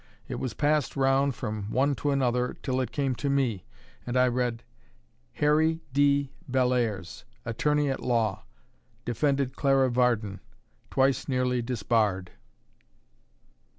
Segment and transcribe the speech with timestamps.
[0.27, 3.65] It was passed round from one to another till it came to me,
[4.03, 4.63] and I read:
[5.33, 6.31] "Harry D.
[6.49, 8.45] Bellairs, Attorney at Law;
[9.05, 10.39] defended Clara Varden;
[10.89, 12.31] twice nearly disbarred."